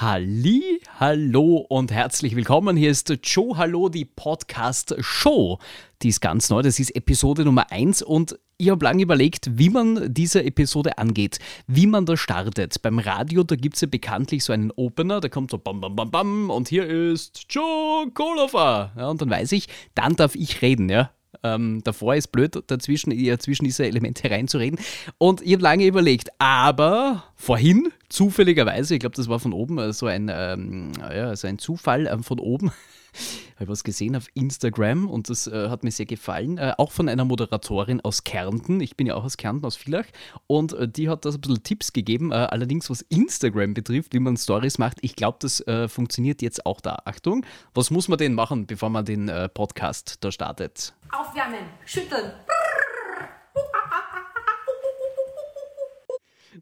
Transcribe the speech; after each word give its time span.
Halli, 0.00 0.80
hallo 0.98 1.56
und 1.68 1.92
herzlich 1.92 2.34
willkommen. 2.34 2.74
Hier 2.74 2.90
ist 2.90 3.12
Joe 3.22 3.58
Hallo, 3.58 3.90
die 3.90 4.06
Podcast 4.06 4.96
Show. 5.00 5.58
Die 6.00 6.08
ist 6.08 6.22
ganz 6.22 6.48
neu, 6.48 6.62
das 6.62 6.80
ist 6.80 6.96
Episode 6.96 7.44
Nummer 7.44 7.70
1 7.70 8.00
und 8.00 8.38
ich 8.56 8.70
habe 8.70 8.82
lange 8.82 9.02
überlegt, 9.02 9.58
wie 9.58 9.68
man 9.68 10.14
diese 10.14 10.42
Episode 10.42 10.96
angeht, 10.96 11.38
wie 11.66 11.86
man 11.86 12.06
da 12.06 12.16
startet. 12.16 12.80
Beim 12.80 12.98
Radio, 12.98 13.42
da 13.42 13.56
gibt 13.56 13.74
es 13.74 13.82
ja 13.82 13.88
bekanntlich 13.88 14.42
so 14.42 14.54
einen 14.54 14.70
Opener, 14.70 15.20
der 15.20 15.28
kommt 15.28 15.50
so 15.50 15.58
bam 15.58 15.82
bam 15.82 15.94
bam 15.94 16.10
bam 16.10 16.48
und 16.48 16.68
hier 16.68 16.88
ist 16.88 17.44
Joe 17.50 18.10
Kolofer. 18.14 18.92
Ja, 18.96 19.10
und 19.10 19.20
dann 19.20 19.28
weiß 19.28 19.52
ich, 19.52 19.68
dann 19.94 20.16
darf 20.16 20.34
ich 20.34 20.62
reden, 20.62 20.88
ja. 20.88 21.10
Ähm, 21.42 21.80
davor 21.84 22.14
ist 22.14 22.28
blöd, 22.28 22.62
dazwischen, 22.66 23.12
zwischen 23.38 23.64
diese 23.64 23.86
Elemente 23.86 24.30
reinzureden. 24.30 24.78
Und 25.18 25.40
ich 25.42 25.52
habe 25.52 25.62
lange 25.62 25.86
überlegt, 25.86 26.28
aber 26.38 27.24
vorhin, 27.36 27.92
zufälligerweise, 28.08 28.94
ich 28.94 29.00
glaube, 29.00 29.16
das 29.16 29.28
war 29.28 29.40
von 29.40 29.52
oben 29.52 29.78
äh, 29.78 29.92
so 29.92 30.06
ein, 30.06 30.30
ähm, 30.32 30.92
ja, 31.00 31.34
so 31.36 31.46
ein 31.46 31.58
Zufall 31.58 32.06
ähm, 32.06 32.22
von 32.22 32.38
oben, 32.38 32.72
habe 33.56 33.68
was 33.68 33.84
gesehen 33.84 34.16
auf 34.16 34.26
Instagram 34.34 35.08
und 35.08 35.28
das 35.28 35.46
äh, 35.46 35.68
hat 35.68 35.84
mir 35.84 35.90
sehr 35.90 36.06
gefallen. 36.06 36.58
Äh, 36.58 36.74
auch 36.78 36.92
von 36.92 37.08
einer 37.08 37.24
Moderatorin 37.24 38.00
aus 38.00 38.24
Kärnten. 38.24 38.80
Ich 38.80 38.96
bin 38.96 39.06
ja 39.06 39.14
auch 39.14 39.24
aus 39.24 39.36
Kärnten, 39.36 39.66
aus 39.66 39.76
Villach. 39.76 40.06
Und 40.46 40.72
äh, 40.72 40.88
die 40.88 41.08
hat 41.08 41.24
da 41.24 41.30
ein 41.30 41.40
bisschen 41.40 41.62
Tipps 41.62 41.92
gegeben. 41.92 42.32
Äh, 42.32 42.36
allerdings, 42.36 42.90
was 42.90 43.02
Instagram 43.02 43.74
betrifft, 43.74 44.14
wie 44.14 44.20
man 44.20 44.36
Stories 44.36 44.78
macht. 44.78 44.98
Ich 45.02 45.16
glaube, 45.16 45.38
das 45.40 45.60
äh, 45.66 45.88
funktioniert 45.88 46.42
jetzt 46.42 46.64
auch 46.66 46.80
da. 46.80 46.98
Achtung, 47.04 47.44
was 47.74 47.90
muss 47.90 48.08
man 48.08 48.18
denn 48.18 48.34
machen, 48.34 48.66
bevor 48.66 48.90
man 48.90 49.04
den 49.04 49.28
äh, 49.28 49.48
Podcast 49.48 50.24
da 50.24 50.32
startet? 50.32 50.94
Aufwärmen, 51.12 51.66
schütteln. 51.84 52.32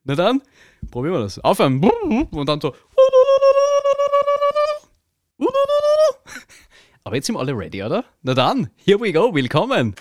Na 0.05 0.15
dann, 0.15 0.43
probieren 0.91 1.15
wir 1.15 1.21
das. 1.21 1.39
Aufwärmen. 1.39 1.83
Und 2.31 2.49
dann 2.49 2.61
so. 2.61 2.75
Aber 7.09 7.17
jetzt 7.17 7.25
sind 7.25 7.37
wir 7.37 7.41
alle 7.41 7.57
ready, 7.57 7.83
oder? 7.83 8.05
Na 8.23 8.35
dann, 8.35 8.69
here 8.77 9.01
we 9.01 9.11
go, 9.15 9.35
willkommen. 9.35 9.95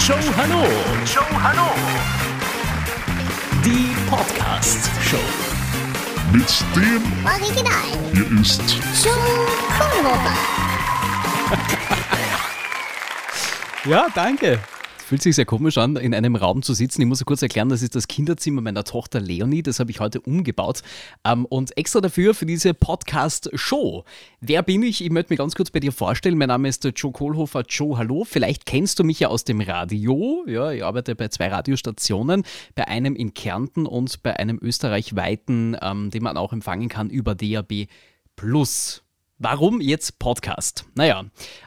Joe 0.00 0.18
Hallo. 0.36 0.64
Joe, 1.04 1.22
hallo! 1.44 1.70
Die 3.64 3.94
Podcast 4.10 4.90
Show. 5.00 5.20
Mit 6.32 6.64
dem 6.74 7.04
Original. 7.24 7.72
hier 8.12 8.40
ist 8.40 8.62
Joe 9.04 9.14
Kohlhofer. 9.78 10.36
Ja, 13.84 14.08
danke. 14.12 14.58
Fühlt 15.06 15.22
sich 15.22 15.36
sehr 15.36 15.44
komisch 15.44 15.78
an, 15.78 15.94
in 15.94 16.12
einem 16.14 16.34
Raum 16.34 16.62
zu 16.62 16.74
sitzen. 16.74 17.00
Ich 17.00 17.06
muss 17.06 17.24
kurz 17.24 17.40
erklären, 17.40 17.68
das 17.68 17.80
ist 17.80 17.94
das 17.94 18.08
Kinderzimmer 18.08 18.60
meiner 18.60 18.82
Tochter 18.82 19.20
Leonie. 19.20 19.62
Das 19.62 19.78
habe 19.78 19.92
ich 19.92 20.00
heute 20.00 20.20
umgebaut. 20.20 20.82
Ähm, 21.24 21.44
und 21.44 21.78
extra 21.78 22.00
dafür, 22.00 22.34
für 22.34 22.44
diese 22.44 22.74
Podcast-Show. 22.74 24.02
Wer 24.40 24.64
bin 24.64 24.82
ich? 24.82 25.04
Ich 25.04 25.10
möchte 25.10 25.32
mich 25.32 25.38
ganz 25.38 25.54
kurz 25.54 25.70
bei 25.70 25.78
dir 25.78 25.92
vorstellen. 25.92 26.36
Mein 26.36 26.48
Name 26.48 26.66
ist 26.66 26.84
Joe 26.96 27.12
Kohlhofer. 27.12 27.62
Joe, 27.68 27.96
hallo. 27.96 28.24
Vielleicht 28.24 28.66
kennst 28.66 28.98
du 28.98 29.04
mich 29.04 29.20
ja 29.20 29.28
aus 29.28 29.44
dem 29.44 29.60
Radio. 29.60 30.44
Ja, 30.48 30.72
ich 30.72 30.82
arbeite 30.82 31.14
bei 31.14 31.28
zwei 31.28 31.50
Radiostationen. 31.50 32.42
Bei 32.74 32.88
einem 32.88 33.14
in 33.14 33.32
Kärnten 33.32 33.86
und 33.86 34.24
bei 34.24 34.36
einem 34.36 34.58
österreichweiten, 34.60 35.76
ähm, 35.82 36.10
den 36.10 36.24
man 36.24 36.36
auch 36.36 36.52
empfangen 36.52 36.88
kann 36.88 37.10
über 37.10 37.36
DAB 37.36 37.86
Plus. 38.34 39.04
Warum 39.38 39.80
jetzt 39.80 40.18
Podcast? 40.18 40.84
Naja, 40.96 41.26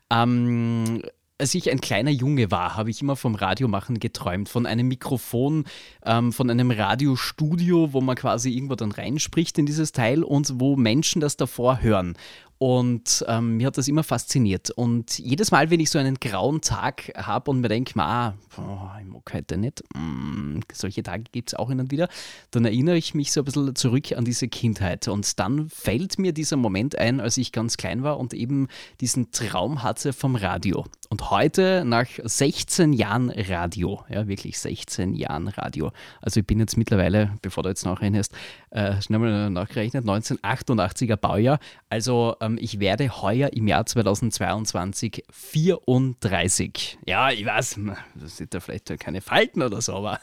ähm, 0.10 1.04
als 1.40 1.56
ich 1.56 1.72
ein 1.72 1.82
kleiner 1.82 2.12
Junge 2.12 2.52
war, 2.52 2.76
habe 2.76 2.90
ich 2.90 3.02
immer 3.02 3.16
vom 3.16 3.34
Radiomachen 3.34 4.00
geträumt, 4.00 4.50
von 4.50 4.66
einem 4.66 4.88
Mikrofon, 4.90 5.66
ähm, 6.06 6.34
von 6.34 6.50
einem 6.50 6.70
Radiostudio, 6.70 7.94
wo 7.94 8.02
man 8.02 8.16
quasi 8.16 8.52
irgendwo 8.52 8.76
dann 8.76 8.92
reinspricht 8.92 9.58
in 9.58 9.66
dieses 9.66 9.94
Teil 9.94 10.24
und 10.24 10.60
wo 10.60 10.76
Menschen 10.76 11.22
das 11.22 11.38
davor 11.38 11.82
hören. 11.82 12.16
Und 12.60 13.24
ähm, 13.30 13.56
mir 13.56 13.68
hat 13.68 13.78
das 13.78 13.88
immer 13.88 14.04
fasziniert. 14.04 14.70
Und 14.70 15.18
jedes 15.18 15.52
Mal, 15.52 15.70
wenn 15.70 15.80
ich 15.80 15.90
so 15.90 15.98
einen 15.98 16.16
grauen 16.16 16.60
Tag 16.60 17.10
habe 17.16 17.52
und 17.52 17.62
mir 17.62 17.70
denke, 17.70 17.98
ah, 18.02 18.34
boah, 18.54 19.00
ich 19.00 19.08
mag 19.08 19.34
heute 19.34 19.56
nicht, 19.58 19.82
mm, 19.96 20.60
solche 20.74 21.02
Tage 21.02 21.24
gibt 21.32 21.52
es 21.52 21.56
auch 21.56 21.70
hin 21.70 21.80
und 21.80 21.90
wieder, 21.90 22.10
dann 22.52 22.66
erinnere 22.66 22.98
ich 22.98 23.14
mich 23.14 23.32
so 23.32 23.42
ein 23.42 23.46
bisschen 23.46 23.76
zurück 23.76 24.12
an 24.12 24.26
diese 24.26 24.50
Kindheit. 24.50 25.08
Und 25.08 25.40
dann 25.40 25.70
fällt 25.70 26.20
mir 26.20 26.34
dieser 26.34 26.58
Moment 26.58 26.98
ein, 26.98 27.22
als 27.22 27.38
ich 27.38 27.54
ganz 27.54 27.78
klein 27.78 28.04
war 28.04 28.20
und 28.20 28.34
eben 28.34 28.68
diesen 29.00 29.32
Traum 29.32 29.82
hatte 29.82 30.12
vom 30.12 30.36
Radio. 30.36 30.86
Und 31.12 31.32
heute, 31.32 31.84
nach 31.86 32.06
16 32.24 32.94
Jahren 32.94 33.32
Radio, 33.32 34.06
ja, 34.10 34.28
wirklich 34.28 34.60
16 34.60 35.16
Jahren 35.16 35.48
Radio, 35.48 35.92
also 36.22 36.40
ich 36.40 36.46
bin 36.46 36.60
jetzt 36.60 36.78
mittlerweile, 36.78 37.32
bevor 37.42 37.64
du 37.64 37.70
jetzt 37.70 37.84
nachrechnest, 37.84 38.32
äh, 38.70 39.02
schnell 39.02 39.18
mal 39.18 39.50
nachgerechnet, 39.50 40.06
1988er 40.06 41.16
Baujahr, 41.16 41.58
also 41.90 42.36
ähm, 42.42 42.60
ich 42.62 42.80
werde 42.80 43.24
heuer 43.24 43.52
im 43.54 43.68
Jahr 43.68 43.88
2022 43.88 45.24
34. 45.32 47.00
Ja, 47.08 47.32
ich 47.32 47.44
weiß, 47.44 47.80
das 48.14 48.38
sind 48.38 48.54
da 48.54 48.60
vielleicht 48.60 49.00
keine 49.00 49.22
Falten 49.22 49.64
oder 49.64 49.82
so, 49.82 49.96
aber 49.96 50.20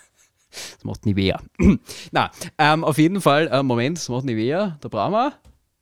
das 0.51 0.85
macht 0.85 1.05
nie 1.05 1.17
weh. 1.17 1.35
Na, 2.13 2.31
ähm, 2.59 2.85
auf 2.85 2.99
jeden 2.99 3.21
Fall, 3.21 3.49
äh, 3.49 3.65
Moment, 3.65 3.99
das 3.99 4.09
macht 4.09 4.25
nie 4.25 4.37
weh, 4.37 4.53
da 4.53 4.89
brauchen 4.89 5.15
wir. 5.15 5.33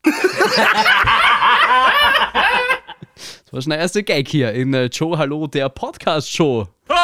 Das 3.15 3.53
war 3.53 3.61
schon 3.61 3.69
der 3.71 3.79
erste 3.79 4.03
Gag 4.03 4.27
hier 4.27 4.51
in 4.53 4.73
äh, 4.73 4.85
Joe 4.85 5.17
Hallo, 5.17 5.47
der 5.47 5.69
Podcast-Show. 5.69 6.67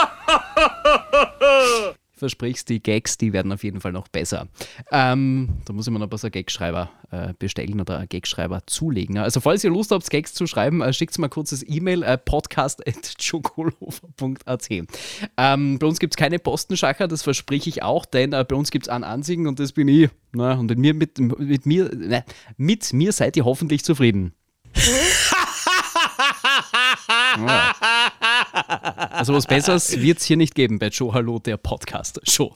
Ich 2.14 2.20
versprich's, 2.22 2.66
die 2.66 2.84
Gags, 2.84 3.18
die 3.18 3.34
werden 3.34 3.52
auf 3.52 3.64
jeden 3.64 3.82
Fall 3.82 3.94
noch 3.94 4.08
besser. 4.08 4.48
Ähm, 4.92 5.50
da 5.66 5.74
muss 5.74 5.88
ich 5.88 5.94
mir 5.94 5.98
noch 5.98 6.06
ein 6.06 6.10
paar 6.12 6.30
Gagschreiber 6.30 6.92
äh, 7.10 7.34
bestellen 7.40 7.82
oder 7.82 7.98
einen 7.98 8.10
Gagschreiber 8.10 8.62
zulegen. 8.68 9.18
Also 9.18 9.40
falls 9.40 9.64
ihr 9.64 9.72
Lust 9.72 9.90
habt, 9.90 10.08
Gags 10.08 10.36
zu 10.36 10.46
schreiben, 10.46 10.82
äh, 10.82 10.94
schickt 10.94 11.18
mal 11.18 11.30
kurz 11.30 11.50
das 11.50 11.68
E-Mail 11.68 12.04
äh, 12.04 12.20
podcast.chokolhofer.at. 12.20 14.70
Ähm, 15.38 15.80
bei 15.80 15.88
uns 15.88 16.00
gibt 16.00 16.14
es 16.14 16.18
keine 16.18 16.38
Postenschacher, 16.38 17.08
das 17.08 17.24
verspreche 17.24 17.70
ich 17.70 17.82
auch, 17.82 18.06
denn 18.06 18.34
äh, 18.34 18.46
bei 18.48 18.56
uns 18.56 18.70
gibt 18.70 18.86
es 18.86 18.90
einen 18.90 19.04
Ansiegen 19.04 19.48
und 19.48 19.60
das 19.60 19.72
bin 19.72 19.88
ich. 19.88 20.12
Na, 20.32 20.54
und 20.54 20.68
mit 20.68 20.78
mir, 20.78 20.94
mit, 20.94 21.18
mit, 21.18 21.66
mir, 21.66 21.90
ne, 21.96 22.24
mit 22.56 22.94
mir 22.94 23.14
seid 23.14 23.36
ihr 23.36 23.46
hoffentlich 23.46 23.84
zufrieden. 23.84 24.36
Ja. 27.48 27.74
Also 29.12 29.34
was 29.34 29.46
Besseres 29.46 30.02
wird 30.02 30.20
es 30.20 30.26
hier 30.26 30.38
nicht 30.38 30.56
geben 30.56 30.80
bei 30.80 30.88
Joe 30.88 31.14
Hallo, 31.14 31.38
der 31.40 31.58
Podcast 31.58 32.20
Show. 32.28 32.56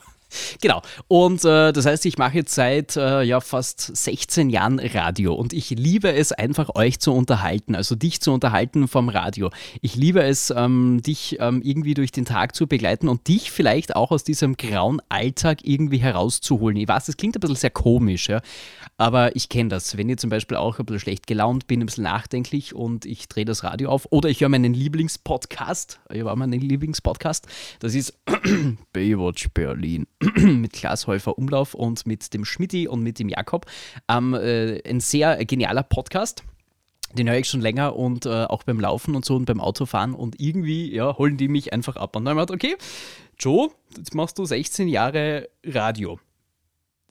Genau. 0.62 0.82
Und 1.08 1.44
äh, 1.46 1.72
das 1.72 1.86
heißt, 1.86 2.06
ich 2.06 2.18
mache 2.18 2.38
jetzt 2.38 2.56
seit 2.56 2.96
äh, 2.96 3.24
ja, 3.24 3.40
fast 3.40 3.96
16 3.96 4.50
Jahren 4.50 4.80
Radio 4.80 5.34
und 5.34 5.54
ich 5.54 5.70
liebe 5.70 6.12
es 6.14 6.32
einfach, 6.32 6.76
euch 6.76 7.00
zu 7.00 7.14
unterhalten, 7.14 7.76
also 7.76 7.96
dich 7.96 8.22
zu 8.22 8.32
unterhalten 8.32 8.88
vom 8.88 9.10
Radio. 9.10 9.50
Ich 9.82 9.96
liebe 9.96 10.24
es, 10.24 10.54
ähm, 10.56 11.02
dich 11.02 11.38
ähm, 11.40 11.62
irgendwie 11.64 11.94
durch 11.94 12.12
den 12.12 12.26
Tag 12.26 12.56
zu 12.56 12.68
begleiten 12.68 13.08
und 13.08 13.28
dich 13.28 13.52
vielleicht 13.52 13.96
auch 13.96 14.12
aus 14.12 14.24
diesem 14.24 14.58
grauen 14.58 15.02
Alltag 15.10 15.60
irgendwie 15.64 15.98
herauszuholen. 15.98 16.78
Ich 16.78 16.88
weiß, 16.88 17.06
das 17.06 17.18
klingt 17.18 17.36
ein 17.36 17.40
bisschen 17.40 17.56
sehr 17.56 17.70
komisch, 17.70 18.30
ja, 18.30 18.42
aber 18.98 19.36
ich 19.36 19.50
kenne 19.50 19.70
das. 19.70 19.98
Wenn 19.98 20.10
ich 20.10 20.18
zum 20.18 20.30
Beispiel 20.30 20.58
auch 20.58 20.80
ein 20.80 20.86
bisschen 20.86 21.02
schlecht 21.02 21.28
gelaunt 21.28 21.68
bin, 21.68 21.82
ein 21.82 21.86
bisschen 21.86 22.04
nachdenklich 22.06 22.74
und 22.74 23.06
ich 23.06 23.28
drehe 23.28 23.46
das 23.46 23.64
Radio 23.64 23.90
auf 23.90 24.08
oder 24.12 24.30
ich 24.30 24.42
höre 24.42 24.50
meinen 24.50 24.74
Lieblingspodcast, 24.74 26.00
ich 26.12 26.24
habe 26.24 26.36
meinen 26.36 26.62
Lieblingspodcast, 26.62 27.48
das 27.80 27.96
ist 27.96 28.18
Baywatch 28.94 29.50
Berlin 29.54 30.08
mit 30.36 30.74
Klaas 30.74 31.08
Häufer 31.08 31.38
Umlauf 31.38 31.74
und 31.74 32.06
mit 32.06 32.34
dem 32.34 32.46
Schmidti 32.46 32.88
und 32.88 33.02
mit 33.02 33.20
dem 33.20 33.30
Jakob. 33.30 33.66
Ähm, 34.10 34.34
äh, 34.34 34.82
ein 34.88 35.00
sehr 35.00 35.44
genialer 35.46 35.84
Podcast. 35.84 36.44
Den 37.14 37.30
höre 37.30 37.38
ich 37.38 37.48
schon 37.48 37.62
länger 37.62 37.96
und 37.96 38.26
äh, 38.26 38.46
auch 38.46 38.64
beim 38.64 38.80
Laufen 38.80 39.16
und 39.16 39.24
so 39.24 39.36
und 39.36 39.46
beim 39.46 39.62
Autofahren 39.62 40.14
und 40.14 40.40
irgendwie 40.40 40.94
ja, 40.94 41.18
holen 41.18 41.38
die 41.38 41.48
mich 41.48 41.72
einfach 41.72 41.96
ab. 41.96 42.16
Und 42.16 42.26
dann 42.26 42.36
gedacht, 42.36 42.52
okay, 42.52 42.76
Joe, 43.40 43.70
jetzt 43.96 44.14
machst 44.16 44.38
du 44.38 44.46
16 44.46 44.88
Jahre 44.88 45.50
Radio. 45.66 46.20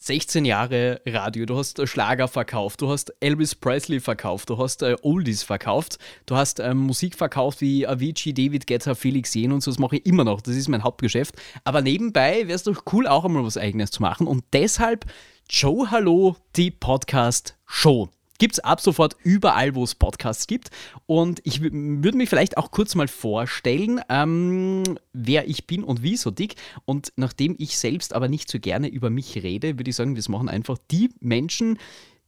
16 0.06 0.44
Jahre 0.44 1.00
Radio, 1.06 1.47
du 1.47 1.56
hast 1.56 1.78
äh, 1.78 1.86
Schlager 1.86 2.28
verkauft, 2.28 2.83
du 2.83 2.91
hast 2.91 3.15
Elvis 3.21 3.54
Presley 3.54 4.01
verkauft, 4.01 4.51
du 4.51 4.59
hast 4.59 4.83
äh, 4.83 4.97
Oldies 5.01 5.42
verkauft, 5.42 5.97
du 6.27 6.36
hast 6.36 6.60
ähm, 6.60 6.77
Musik 6.77 7.16
verkauft 7.16 7.62
wie 7.62 7.86
Avicii, 7.86 8.34
David 8.34 8.66
Guetta, 8.66 8.95
Felix 8.95 9.33
Jen 9.33 9.51
und 9.51 9.62
so, 9.62 9.71
das 9.71 9.78
mache 9.78 9.97
ich 9.97 10.04
immer 10.04 10.24
noch, 10.24 10.42
das 10.42 10.56
ist 10.56 10.68
mein 10.68 10.83
Hauptgeschäft. 10.83 11.36
Aber 11.65 11.80
nebenbei 11.80 12.47
wäre 12.47 12.53
es 12.53 12.65
doch 12.65 12.83
cool, 12.92 13.06
auch 13.06 13.24
einmal 13.24 13.47
was 13.47 13.56
Eigenes 13.56 13.92
zu 13.92 14.03
machen 14.03 14.27
und 14.27 14.45
deshalb 14.53 15.06
Joe 15.48 15.91
Hallo, 15.91 16.36
die 16.54 16.71
Podcast-Show. 16.71 18.10
Gibt 18.39 18.54
es 18.54 18.60
ab 18.60 18.81
sofort 18.81 19.16
überall, 19.22 19.75
wo 19.75 19.84
es 19.84 19.95
Podcasts 19.95 20.47
gibt. 20.47 20.71
Und 21.07 21.41
ich 21.45 21.60
würde 21.63 22.16
mich 22.16 22.28
vielleicht 22.28 22.57
auch 22.57 22.71
kurz 22.71 22.95
mal 22.95 23.09
vorstellen, 23.09 24.01
ähm, 24.09 24.83
wer 25.13 25.48
ich 25.48 25.66
bin 25.66 25.84
und 25.84 26.03
wieso 26.03 26.31
dick. 26.31 26.57
Und 26.84 27.13
nachdem 27.16 27.54
ich 27.59 27.78
selbst 27.78 28.15
aber 28.15 28.28
nicht 28.28 28.51
so 28.51 28.59
gerne 28.59 28.89
über 28.89 29.10
mich 29.10 29.36
rede, 29.36 29.78
würde 29.78 29.91
ich 29.91 29.97
sagen, 29.97 30.15
das 30.16 30.28
machen 30.28 30.48
einfach 30.48 30.78
die 30.91 31.10
Menschen, 31.21 31.78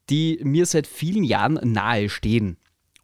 die 0.09 0.39
mir 0.43 0.67
seit 0.67 0.87
vielen 0.87 1.25
Jahren 1.25 1.59
nahe 1.65 2.09
stehen 2.09 2.57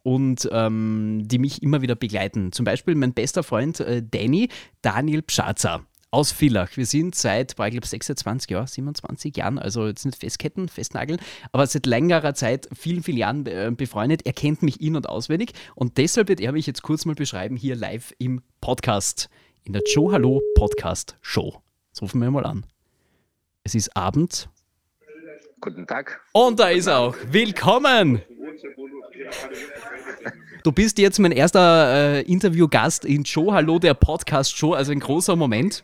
und 0.03 0.47
ähm, 0.51 1.23
die 1.25 1.39
mich 1.39 1.63
immer 1.63 1.81
wieder 1.81 1.95
begleiten. 1.95 2.51
Zum 2.51 2.65
Beispiel 2.65 2.95
mein 2.95 3.13
bester 3.13 3.43
Freund 3.43 3.79
äh, 3.79 4.03
Danny, 4.03 4.49
Daniel 4.81 5.21
Pschatzer. 5.21 5.85
Aus 6.13 6.31
Villach. 6.31 6.69
Wir 6.77 6.85
sind 6.85 7.15
seit, 7.15 7.55
boah, 7.55 7.65
ich 7.65 7.71
glaube, 7.71 7.87
26 7.87 8.51
Jahren, 8.51 8.67
27 8.67 9.35
Jahren, 9.35 9.57
also 9.57 9.87
jetzt 9.87 10.05
nicht 10.05 10.19
festketten, 10.19 10.69
festnageln, 10.69 11.19
aber 11.51 11.65
seit 11.65 11.87
längerer 11.87 12.35
Zeit, 12.35 12.69
vielen, 12.71 13.01
vielen 13.01 13.17
Jahren 13.17 13.45
äh, 13.47 13.71
befreundet. 13.75 14.21
Er 14.25 14.33
kennt 14.33 14.61
mich 14.61 14.79
in- 14.79 14.95
und 14.95 15.09
auswendig 15.09 15.53
und 15.73 15.97
deshalb 15.97 16.29
wird 16.29 16.39
er 16.39 16.51
mich 16.51 16.67
jetzt 16.67 16.83
kurz 16.83 17.05
mal 17.05 17.15
beschreiben, 17.15 17.55
hier 17.57 17.75
live 17.75 18.13
im 18.19 18.43
Podcast, 18.61 19.27
in 19.63 19.73
der 19.73 19.81
Joe 19.91 20.13
Hallo 20.13 20.41
Podcast 20.55 21.17
Show. 21.21 21.61
Das 21.91 22.03
rufen 22.03 22.21
wir 22.21 22.29
mal 22.29 22.45
an. 22.45 22.63
Es 23.63 23.73
ist 23.73 23.97
Abend 23.97 24.49
Guten 25.61 25.87
Tag. 25.87 26.21
und 26.33 26.59
da 26.59 26.69
ist 26.69 26.85
er 26.87 26.99
auch. 26.99 27.15
Willkommen! 27.31 28.21
Du 30.63 30.71
bist 30.71 30.97
jetzt 30.97 31.19
mein 31.19 31.31
erster 31.31 32.19
äh, 32.19 32.21
Interviewgast 32.21 33.05
in 33.05 33.23
Joe 33.23 33.53
Hallo, 33.53 33.79
der 33.79 33.93
Podcast-Show, 33.93 34.73
also 34.73 34.91
ein 34.91 34.99
großer 34.99 35.35
Moment. 35.35 35.83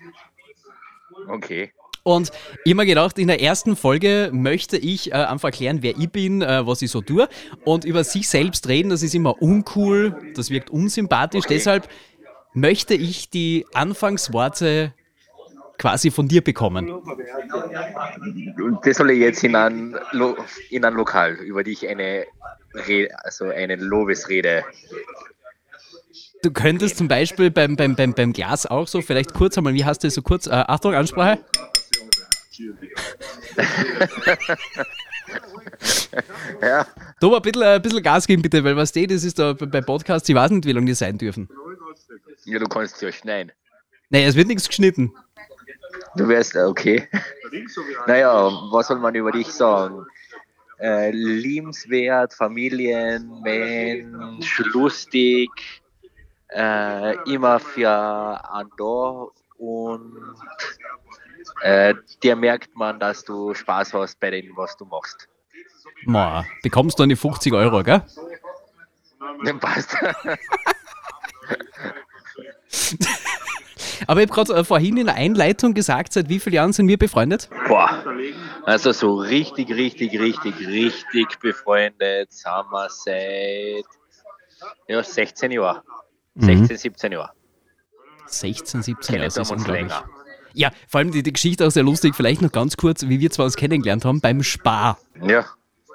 Okay. 1.28 1.72
Und 2.04 2.32
immer 2.66 2.86
gedacht, 2.86 3.20
in 3.20 3.28
der 3.28 3.42
ersten 3.42 3.76
Folge 3.76 4.30
möchte 4.34 4.78
ich 4.78 5.12
äh, 5.12 5.16
einfach 5.16 5.50
erklären, 5.50 5.80
wer 5.82 5.98
ich 5.98 6.10
bin, 6.10 6.42
äh, 6.42 6.66
was 6.66 6.82
ich 6.82 6.90
so 6.90 7.02
tue. 7.02 7.28
Und 7.66 7.86
über 7.86 8.04
sich 8.04 8.28
selbst 8.30 8.68
reden, 8.68 8.90
das 8.90 9.04
ist 9.04 9.14
immer 9.14 9.42
uncool, 9.42 10.16
das 10.36 10.50
wirkt 10.50 10.70
unsympathisch. 10.70 11.46
Okay. 11.46 11.56
Deshalb 11.56 11.90
möchte 12.54 12.96
ich 12.96 13.30
die 13.30 13.66
Anfangsworte 13.74 14.94
quasi 15.80 16.12
von 16.12 16.28
dir 16.28 16.44
bekommen. 16.44 16.92
Und 16.92 18.80
das 18.86 18.98
soll 18.98 19.12
ich 19.12 19.20
jetzt 19.20 19.44
in 19.44 19.56
ein, 19.56 19.98
Lo 20.12 20.38
in 20.70 20.86
ein 20.86 20.94
Lokal, 20.94 21.34
über 21.36 21.64
dich 21.64 21.88
eine, 21.88 22.28
also 23.24 23.46
eine 23.46 23.76
Lobesrede. 23.78 24.64
Du 26.44 26.52
könntest 26.52 26.98
zum 26.98 27.08
Beispiel 27.08 27.50
beim, 27.50 27.76
beim, 27.76 27.96
beim, 27.96 28.14
beim 28.14 28.32
Glas 28.32 28.68
auch 28.68 28.88
so, 28.88 29.02
vielleicht 29.02 29.34
kurz 29.34 29.58
einmal, 29.58 29.74
wie 29.74 29.84
hast 29.84 30.04
du 30.04 30.10
so 30.12 30.22
kurz? 30.22 30.46
Äh, 30.46 30.52
Achtung, 30.52 30.94
Ansprache. 30.94 31.40
Ja, 36.62 36.88
Du 37.20 37.28
aber 37.28 37.38
ein 37.38 37.42
bisschen, 37.42 37.62
äh, 37.62 37.76
ein 37.76 37.82
bisschen 37.82 38.04
Gas 38.04 38.28
geben, 38.28 38.42
bitte, 38.42 38.64
weil 38.64 38.76
was 38.76 38.90
steht, 38.90 39.12
das 39.12 39.24
ist 39.24 39.40
da 39.40 39.54
bei 39.54 39.82
Podcasts, 39.82 40.28
ich 40.28 40.36
weiß 40.36 40.52
nicht, 40.52 40.66
wie 40.66 40.72
lange 40.72 40.88
die 40.88 40.94
sein 40.94 41.18
dürfen. 41.18 41.50
ja 42.46 42.60
du 42.60 42.68
kannst 42.68 43.02
ja 43.02 43.12
schneiden. 43.12 43.52
Naja, 44.10 44.28
es 44.28 44.36
wird 44.36 44.48
nichts 44.48 44.68
geschnitten. 44.68 45.14
Du 46.16 46.28
wärst, 46.28 46.56
äh, 46.56 46.64
okay. 46.64 47.08
Naja, 48.08 48.50
was 48.72 48.88
soll 48.88 48.98
man 49.00 49.14
über 49.16 49.32
dich 49.32 49.48
sagen? 49.48 50.06
Äh, 50.80 51.12
liebenswert, 51.12 52.34
Familienmensch, 52.34 54.60
lustig, 54.74 55.50
äh, 56.50 57.16
immer 57.32 57.60
für 57.60 58.42
einen 58.52 58.72
da 58.78 59.28
und 59.58 60.36
äh, 61.62 61.94
dir 62.24 62.36
merkt 62.36 62.76
man, 62.76 63.00
dass 63.00 63.24
du 63.26 63.54
Spaß 63.54 63.94
hast 63.94 64.20
bei 64.20 64.32
dem, 64.32 64.56
was 64.56 64.76
du 64.78 64.86
machst. 64.86 65.28
Ma, 66.06 66.44
bekommst 66.64 66.98
du 66.98 67.04
eine 67.04 67.18
50 67.18 67.54
Euro, 67.54 67.84
gell? 67.84 68.02
Dann 69.44 69.60
passt. 69.60 69.96
Aber 74.10 74.24
ich 74.24 74.32
habe 74.32 74.44
gerade 74.44 74.60
äh, 74.60 74.64
vorhin 74.64 74.98
in 74.98 75.06
der 75.06 75.14
Einleitung 75.14 75.76
gesagt, 75.76 76.14
seit 76.14 76.30
wie 76.30 76.40
vielen 76.40 76.56
Jahren 76.56 76.74
sind 76.74 76.88
wir 76.88 76.98
befreundet? 76.98 77.48
Boah. 77.68 78.04
Also 78.64 78.92
so 78.92 79.14
richtig, 79.18 79.70
richtig, 79.70 80.20
richtig, 80.20 80.68
richtig 80.68 81.40
befreundet 81.40 82.34
sind 82.34 82.72
wir 82.72 82.90
seit 82.90 83.86
ja, 84.88 85.04
16 85.04 85.52
Jahren. 85.52 85.84
16, 86.38 86.78
17 86.78 87.12
Jahre. 87.12 87.30
16, 88.26 88.82
17 88.82 89.06
Kennen 89.06 89.18
Jahre, 89.20 89.28
das 89.28 89.38
ist 89.38 89.52
unglaublich. 89.52 89.82
länger. 89.82 90.04
Ja, 90.54 90.72
vor 90.88 90.98
allem 90.98 91.12
die, 91.12 91.22
die 91.22 91.34
Geschichte 91.34 91.68
auch 91.68 91.72
sehr 91.72 91.84
lustig. 91.84 92.16
Vielleicht 92.16 92.42
noch 92.42 92.52
ganz 92.52 92.78
kurz, 92.78 93.04
wie 93.04 93.20
wir 93.20 93.30
zwar 93.30 93.46
uns 93.46 93.58
kennengelernt 93.58 94.06
haben, 94.06 94.22
beim 94.22 94.42
Spar. 94.42 94.98
Ja. 95.22 95.46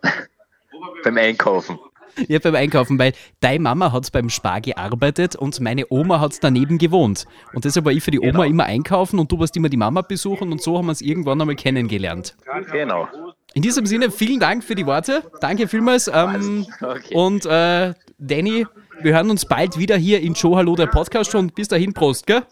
Beim 1.02 1.18
Einkaufen. 1.18 1.80
Ja, 2.28 2.38
beim 2.38 2.54
Einkaufen, 2.54 2.98
weil 2.98 3.12
deine 3.40 3.60
Mama 3.60 3.92
hat 3.92 4.10
beim 4.12 4.28
Spar 4.30 4.60
gearbeitet 4.60 5.36
und 5.36 5.58
meine 5.60 5.86
Oma 5.90 6.20
hat 6.20 6.42
daneben 6.42 6.78
gewohnt. 6.78 7.26
Und 7.52 7.64
deshalb 7.64 7.84
war 7.86 7.92
ich 7.92 8.02
für 8.02 8.10
die 8.10 8.20
Oma 8.20 8.30
Genau. 8.30 8.42
immer 8.44 8.64
einkaufen 8.64 9.18
und 9.18 9.30
du 9.32 9.38
warst 9.38 9.56
immer 9.56 9.68
die 9.68 9.76
Mama 9.76 10.02
besuchen 10.02 10.52
und 10.52 10.62
so 10.62 10.78
haben 10.78 10.86
wir 10.86 10.90
uns 10.90 11.00
irgendwann 11.00 11.40
einmal 11.40 11.56
kennengelernt. 11.56 12.36
Genau. 12.70 13.08
In 13.54 13.62
diesem 13.62 13.86
Sinne, 13.86 14.10
vielen 14.10 14.40
Dank 14.40 14.64
für 14.64 14.74
die 14.74 14.86
Worte. 14.86 15.22
Danke 15.40 15.68
vielmals. 15.68 16.08
Ähm, 16.12 16.66
Okay. 16.80 17.14
Und 17.14 17.46
äh, 17.46 17.94
Danny, 18.18 18.66
wir 19.00 19.14
hören 19.14 19.30
uns 19.30 19.44
bald 19.46 19.78
wieder 19.78 19.96
hier 19.96 20.20
in 20.20 20.34
Joe 20.34 20.56
Hallo, 20.56 20.74
der 20.76 20.86
Podcast 20.86 21.30
schon. 21.30 21.48
Bis 21.48 21.68
dahin, 21.68 21.92
Prost, 21.92 22.26
gell? 22.26 22.42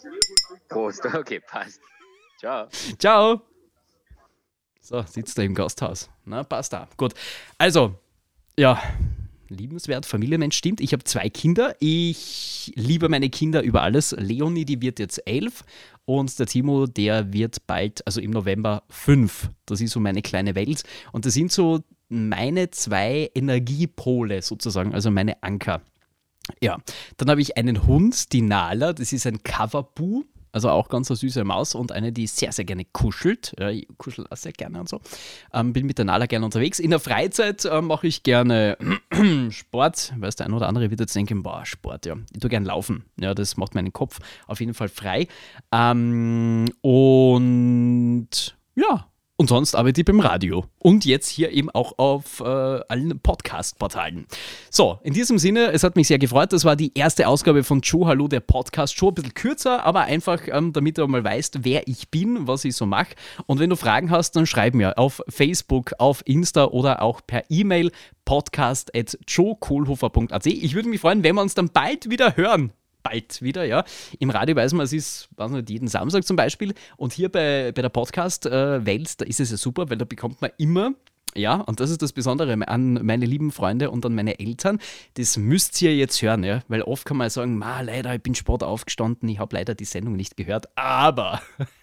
Prost. 0.68 1.04
Okay, 1.04 1.40
passt. 1.40 1.80
Ciao. 2.38 2.66
Ciao. 2.98 3.40
So, 4.80 5.02
sitzt 5.02 5.38
er 5.38 5.44
im 5.44 5.54
Gasthaus. 5.54 6.10
Na, 6.24 6.42
passt 6.42 6.72
da. 6.72 6.88
Gut. 6.96 7.14
Also, 7.58 7.94
ja, 8.58 8.80
liebenswert, 9.52 10.06
Familienmensch 10.06 10.56
stimmt. 10.56 10.80
Ich 10.80 10.92
habe 10.92 11.04
zwei 11.04 11.28
Kinder. 11.28 11.76
Ich 11.80 12.72
liebe 12.74 13.08
meine 13.08 13.30
Kinder 13.30 13.62
über 13.62 13.82
alles. 13.82 14.14
Leonie, 14.18 14.64
die 14.64 14.80
wird 14.82 14.98
jetzt 14.98 15.26
elf 15.26 15.64
und 16.04 16.36
der 16.38 16.46
Timo, 16.46 16.86
der 16.86 17.32
wird 17.32 17.66
bald, 17.66 18.06
also 18.06 18.20
im 18.20 18.30
November, 18.32 18.82
fünf. 18.88 19.50
Das 19.66 19.80
ist 19.80 19.92
so 19.92 20.00
meine 20.00 20.22
kleine 20.22 20.54
Welt. 20.54 20.82
Und 21.12 21.26
das 21.26 21.34
sind 21.34 21.52
so 21.52 21.80
meine 22.08 22.70
zwei 22.70 23.30
Energiepole 23.34 24.42
sozusagen, 24.42 24.94
also 24.94 25.10
meine 25.10 25.42
Anker. 25.42 25.80
Ja, 26.60 26.78
dann 27.16 27.30
habe 27.30 27.40
ich 27.40 27.56
einen 27.56 27.86
Hund, 27.86 28.32
die 28.32 28.42
Nala, 28.42 28.92
das 28.92 29.12
ist 29.12 29.26
ein 29.26 29.42
Coverbu, 29.42 30.24
also 30.52 30.68
auch 30.68 30.88
ganz 30.88 31.10
eine 31.10 31.16
süße 31.16 31.44
Maus 31.44 31.74
und 31.74 31.92
eine, 31.92 32.12
die 32.12 32.26
sehr, 32.26 32.52
sehr 32.52 32.64
gerne 32.64 32.84
kuschelt. 32.84 33.54
Ja, 33.58 33.70
ich 33.70 33.88
kuschel 33.96 34.26
auch 34.28 34.36
sehr 34.36 34.52
gerne 34.52 34.80
und 34.80 34.88
so. 34.88 35.00
Ähm, 35.52 35.72
bin 35.72 35.86
mit 35.86 35.98
der 35.98 36.04
Nala 36.04 36.26
gerne 36.26 36.44
unterwegs. 36.44 36.78
In 36.78 36.90
der 36.90 37.00
Freizeit 37.00 37.64
ähm, 37.64 37.86
mache 37.86 38.06
ich 38.06 38.22
gerne 38.22 38.76
Sport. 39.50 40.12
Weißt 40.16 40.38
der 40.38 40.46
ein 40.46 40.52
oder 40.52 40.68
andere 40.68 40.90
wird 40.90 41.00
jetzt 41.00 41.16
denken, 41.16 41.42
boah, 41.42 41.64
Sport, 41.64 42.06
ja. 42.06 42.16
Ich 42.32 42.40
tue 42.40 42.50
gerne 42.50 42.66
laufen. 42.66 43.04
Ja, 43.18 43.34
das 43.34 43.56
macht 43.56 43.74
meinen 43.74 43.92
Kopf 43.92 44.18
auf 44.46 44.60
jeden 44.60 44.74
Fall 44.74 44.88
frei. 44.88 45.26
Ähm, 45.72 46.66
und 46.82 48.56
ja, 48.74 49.06
und 49.42 49.48
sonst 49.48 49.74
arbeite 49.74 50.02
ich 50.02 50.04
beim 50.04 50.20
Radio. 50.20 50.66
Und 50.78 51.04
jetzt 51.04 51.28
hier 51.28 51.50
eben 51.50 51.68
auch 51.68 51.98
auf 51.98 52.38
äh, 52.38 52.44
allen 52.44 53.18
Podcast-Portalen. 53.18 54.26
So, 54.70 55.00
in 55.02 55.14
diesem 55.14 55.36
Sinne, 55.36 55.72
es 55.72 55.82
hat 55.82 55.96
mich 55.96 56.06
sehr 56.06 56.20
gefreut. 56.20 56.52
Das 56.52 56.64
war 56.64 56.76
die 56.76 56.96
erste 56.96 57.26
Ausgabe 57.26 57.64
von 57.64 57.80
Joe 57.80 58.06
Hallo, 58.06 58.28
der 58.28 58.38
Podcast. 58.38 58.96
Schon 58.96 59.08
ein 59.08 59.14
bisschen 59.14 59.34
kürzer, 59.34 59.84
aber 59.84 60.02
einfach, 60.02 60.42
ähm, 60.46 60.72
damit 60.72 60.96
du 60.96 61.04
mal 61.08 61.24
weißt, 61.24 61.64
wer 61.64 61.88
ich 61.88 62.08
bin, 62.08 62.46
was 62.46 62.64
ich 62.64 62.76
so 62.76 62.86
mache. 62.86 63.16
Und 63.46 63.58
wenn 63.58 63.68
du 63.68 63.74
Fragen 63.74 64.12
hast, 64.12 64.36
dann 64.36 64.46
schreib 64.46 64.74
mir 64.74 64.96
auf 64.96 65.20
Facebook, 65.28 65.90
auf 65.98 66.22
Insta 66.24 66.66
oder 66.66 67.02
auch 67.02 67.20
per 67.26 67.42
E-Mail 67.48 67.90
podcast.joekohlhofer.at. 68.24 70.46
Ich 70.46 70.76
würde 70.76 70.88
mich 70.88 71.00
freuen, 71.00 71.24
wenn 71.24 71.34
wir 71.34 71.42
uns 71.42 71.54
dann 71.54 71.70
bald 71.70 72.08
wieder 72.08 72.36
hören 72.36 72.72
bald 73.02 73.42
wieder, 73.42 73.64
ja. 73.64 73.84
Im 74.18 74.30
Radio 74.30 74.56
weiß 74.56 74.72
man, 74.74 74.84
es 74.84 74.92
ist, 74.92 75.28
weiß 75.36 75.50
nicht, 75.52 75.70
jeden 75.70 75.88
Samstag 75.88 76.24
zum 76.24 76.36
Beispiel. 76.36 76.74
Und 76.96 77.12
hier 77.12 77.28
bei, 77.30 77.72
bei 77.72 77.82
der 77.82 77.88
Podcast-Welt, 77.88 79.20
da 79.20 79.24
ist 79.24 79.40
es 79.40 79.50
ja 79.50 79.56
super, 79.56 79.90
weil 79.90 79.98
da 79.98 80.04
bekommt 80.04 80.40
man 80.40 80.50
immer, 80.58 80.94
ja, 81.34 81.54
und 81.54 81.80
das 81.80 81.90
ist 81.90 82.02
das 82.02 82.12
Besondere 82.12 82.52
an 82.68 82.94
meine 83.04 83.24
lieben 83.24 83.52
Freunde 83.52 83.90
und 83.90 84.04
an 84.04 84.14
meine 84.14 84.38
Eltern, 84.38 84.78
das 85.14 85.36
müsst 85.36 85.80
ihr 85.80 85.96
jetzt 85.96 86.20
hören, 86.20 86.44
ja, 86.44 86.62
weil 86.68 86.82
oft 86.82 87.06
kann 87.06 87.16
man 87.16 87.30
sagen, 87.30 87.56
ma, 87.56 87.80
leider, 87.80 88.14
ich 88.14 88.22
bin 88.22 88.34
Sport 88.34 88.62
aufgestanden, 88.62 89.28
ich 89.28 89.38
habe 89.38 89.56
leider 89.56 89.74
die 89.74 89.86
Sendung 89.86 90.14
nicht 90.14 90.36
gehört, 90.36 90.66
aber 90.76 91.40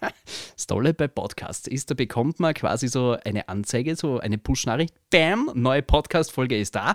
das 0.54 0.66
Tolle 0.66 0.94
bei 0.94 1.08
Podcasts 1.08 1.66
ist, 1.66 1.90
da 1.90 1.94
bekommt 1.94 2.38
man 2.38 2.54
quasi 2.54 2.86
so 2.86 3.16
eine 3.24 3.48
Anzeige, 3.48 3.96
so 3.96 4.20
eine 4.20 4.38
Push-Nachricht, 4.38 4.94
bam, 5.10 5.50
neue 5.54 5.82
Podcast-Folge 5.82 6.56
ist 6.56 6.76
da. 6.76 6.94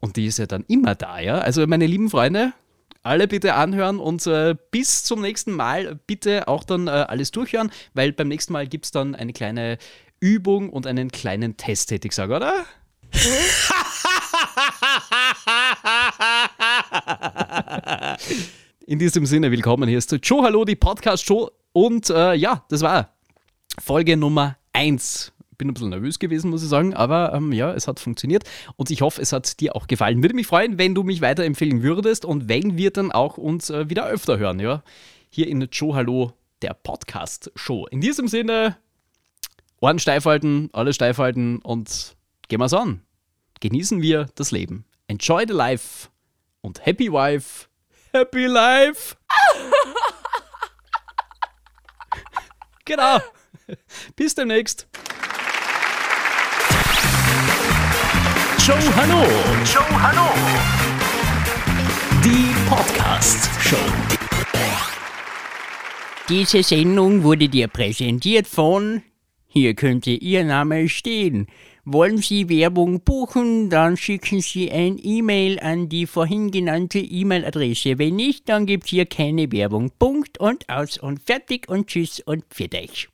Und 0.00 0.14
die 0.14 0.26
ist 0.26 0.38
ja 0.38 0.46
dann 0.46 0.64
immer 0.68 0.94
da, 0.94 1.18
ja. 1.18 1.38
Also 1.38 1.66
meine 1.66 1.86
lieben 1.86 2.08
Freunde, 2.08 2.52
alle 3.02 3.28
bitte 3.28 3.54
anhören 3.54 3.98
und 3.98 4.26
äh, 4.26 4.54
bis 4.70 5.04
zum 5.04 5.22
nächsten 5.22 5.52
Mal 5.52 5.98
bitte 6.06 6.48
auch 6.48 6.64
dann 6.64 6.88
äh, 6.88 6.90
alles 6.90 7.30
durchhören, 7.30 7.70
weil 7.94 8.12
beim 8.12 8.28
nächsten 8.28 8.52
Mal 8.52 8.66
gibt 8.66 8.86
es 8.86 8.90
dann 8.90 9.14
eine 9.14 9.32
kleine 9.32 9.78
Übung 10.20 10.70
und 10.70 10.86
einen 10.86 11.10
kleinen 11.10 11.56
Test, 11.56 11.90
hätte 11.90 12.06
ich 12.06 12.10
gesagt, 12.10 12.32
oder? 12.32 12.64
In 18.86 18.98
diesem 18.98 19.26
Sinne, 19.26 19.50
willkommen 19.50 19.88
hier 19.88 19.98
ist 19.98 20.16
Joe 20.22 20.42
Hallo, 20.42 20.64
die 20.64 20.76
Podcast-Show. 20.76 21.50
Und 21.72 22.10
äh, 22.10 22.34
ja, 22.34 22.64
das 22.68 22.80
war 22.80 23.14
Folge 23.78 24.16
Nummer 24.16 24.56
1. 24.72 25.32
Bin 25.58 25.68
ein 25.68 25.74
bisschen 25.74 25.90
nervös 25.90 26.20
gewesen, 26.20 26.50
muss 26.50 26.62
ich 26.62 26.68
sagen, 26.68 26.94
aber 26.94 27.34
ähm, 27.34 27.52
ja, 27.52 27.74
es 27.74 27.88
hat 27.88 27.98
funktioniert 27.98 28.44
und 28.76 28.90
ich 28.90 29.02
hoffe, 29.02 29.20
es 29.20 29.32
hat 29.32 29.58
dir 29.58 29.74
auch 29.74 29.88
gefallen. 29.88 30.22
Würde 30.22 30.36
mich 30.36 30.46
freuen, 30.46 30.78
wenn 30.78 30.94
du 30.94 31.02
mich 31.02 31.20
weiterempfehlen 31.20 31.82
würdest 31.82 32.24
und 32.24 32.48
wenn 32.48 32.76
wir 32.76 32.92
dann 32.92 33.10
auch 33.10 33.38
uns 33.38 33.68
äh, 33.68 33.90
wieder 33.90 34.06
öfter 34.06 34.38
hören, 34.38 34.60
ja. 34.60 34.84
Hier 35.30 35.48
in 35.48 35.68
Joe 35.70 35.94
Hallo, 35.94 36.32
der 36.62 36.74
Podcast-Show. 36.74 37.86
In 37.90 38.00
diesem 38.00 38.28
Sinne, 38.28 38.76
Ohren 39.80 39.98
steif 39.98 40.24
halten, 40.24 40.70
alle 40.72 40.92
steif 40.92 41.18
halten 41.18 41.58
und 41.58 42.16
gehen 42.48 42.60
wir's 42.60 42.72
an. 42.72 43.02
Genießen 43.60 44.00
wir 44.00 44.28
das 44.36 44.52
Leben. 44.52 44.84
Enjoy 45.08 45.44
the 45.46 45.52
life 45.52 46.08
und 46.60 46.86
happy 46.86 47.12
wife, 47.12 47.66
happy 48.12 48.46
life. 48.46 49.16
Genau. 52.88 53.18
Bis 54.16 54.34
demnächst. 54.34 54.88
Show 58.68 58.74
Hallo, 58.74 59.24
Show 59.64 59.80
Hallo. 59.80 60.28
die 62.22 62.54
Podcast 62.68 63.48
Show. 63.62 63.76
Diese 66.28 66.62
Sendung 66.62 67.22
wurde 67.22 67.48
dir 67.48 67.68
präsentiert 67.68 68.46
von. 68.46 69.02
Hier 69.46 69.72
könnte 69.72 70.10
Ihr 70.10 70.44
Name 70.44 70.90
stehen. 70.90 71.46
Wollen 71.86 72.18
Sie 72.18 72.50
Werbung 72.50 73.00
buchen, 73.00 73.70
dann 73.70 73.96
schicken 73.96 74.42
Sie 74.42 74.70
ein 74.70 75.00
E-Mail 75.02 75.58
an 75.60 75.88
die 75.88 76.04
vorhin 76.04 76.50
genannte 76.50 76.98
E-Mail-Adresse. 76.98 77.98
Wenn 77.98 78.16
nicht, 78.16 78.50
dann 78.50 78.66
gibt's 78.66 78.90
hier 78.90 79.06
keine 79.06 79.50
Werbung. 79.50 79.92
Punkt 79.98 80.36
und 80.36 80.68
aus 80.68 80.98
und 80.98 81.22
fertig 81.22 81.70
und 81.70 81.86
tschüss 81.86 82.20
und 82.20 82.44
für 82.50 82.68
dich. 82.68 83.08